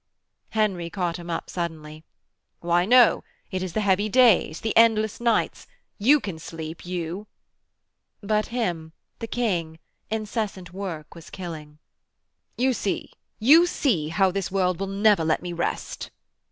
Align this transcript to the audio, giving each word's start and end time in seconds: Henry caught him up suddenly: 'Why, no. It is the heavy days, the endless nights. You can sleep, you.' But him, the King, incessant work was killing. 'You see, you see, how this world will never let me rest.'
Henry 0.49 0.89
caught 0.89 1.17
him 1.17 1.29
up 1.29 1.47
suddenly: 1.47 2.03
'Why, 2.59 2.85
no. 2.85 3.23
It 3.51 3.61
is 3.61 3.73
the 3.73 3.81
heavy 3.85 4.09
days, 4.09 4.61
the 4.61 4.75
endless 4.75 5.19
nights. 5.21 5.67
You 5.99 6.19
can 6.19 6.39
sleep, 6.39 6.83
you.' 6.87 7.27
But 8.23 8.47
him, 8.47 8.93
the 9.19 9.27
King, 9.27 9.77
incessant 10.09 10.73
work 10.73 11.13
was 11.13 11.29
killing. 11.29 11.77
'You 12.57 12.73
see, 12.73 13.11
you 13.37 13.67
see, 13.67 14.07
how 14.09 14.31
this 14.31 14.49
world 14.49 14.79
will 14.79 14.87
never 14.87 15.23
let 15.23 15.43
me 15.43 15.53
rest.' 15.53 16.09